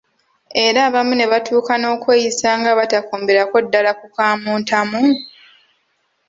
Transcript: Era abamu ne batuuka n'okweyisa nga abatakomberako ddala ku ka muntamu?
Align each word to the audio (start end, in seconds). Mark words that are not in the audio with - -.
Era 0.65 0.79
abamu 0.87 1.13
ne 1.15 1.25
batuuka 1.31 1.73
n'okweyisa 1.77 2.49
nga 2.59 2.69
abatakomberako 2.73 3.57
ddala 3.65 3.91
ku 3.99 4.05
ka 4.15 4.27
muntamu? 4.43 5.01